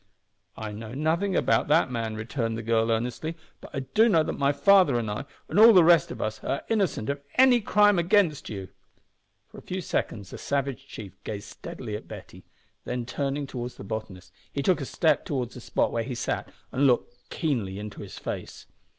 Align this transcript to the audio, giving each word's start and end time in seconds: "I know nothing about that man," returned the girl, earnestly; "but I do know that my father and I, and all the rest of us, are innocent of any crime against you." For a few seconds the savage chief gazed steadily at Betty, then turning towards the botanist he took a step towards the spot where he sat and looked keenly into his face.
"I 0.57 0.71
know 0.71 0.95
nothing 0.95 1.35
about 1.35 1.67
that 1.67 1.91
man," 1.91 2.15
returned 2.15 2.57
the 2.57 2.63
girl, 2.63 2.89
earnestly; 2.91 3.37
"but 3.59 3.69
I 3.71 3.81
do 3.81 4.09
know 4.09 4.23
that 4.23 4.33
my 4.33 4.51
father 4.51 4.97
and 4.97 5.11
I, 5.11 5.25
and 5.47 5.59
all 5.59 5.73
the 5.73 5.83
rest 5.83 6.09
of 6.09 6.19
us, 6.19 6.43
are 6.43 6.63
innocent 6.69 7.07
of 7.11 7.21
any 7.35 7.61
crime 7.61 7.99
against 7.99 8.49
you." 8.49 8.69
For 9.51 9.59
a 9.59 9.61
few 9.61 9.79
seconds 9.79 10.31
the 10.31 10.39
savage 10.39 10.87
chief 10.87 11.23
gazed 11.23 11.49
steadily 11.49 11.95
at 11.95 12.07
Betty, 12.07 12.43
then 12.83 13.05
turning 13.05 13.45
towards 13.45 13.75
the 13.75 13.83
botanist 13.83 14.33
he 14.51 14.63
took 14.63 14.81
a 14.81 14.85
step 14.85 15.23
towards 15.23 15.53
the 15.53 15.61
spot 15.61 15.91
where 15.91 16.01
he 16.01 16.15
sat 16.15 16.49
and 16.71 16.87
looked 16.87 17.13
keenly 17.29 17.77
into 17.77 18.01
his 18.01 18.17
face. 18.17 18.65